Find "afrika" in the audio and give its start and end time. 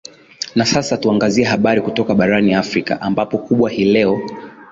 2.53-3.01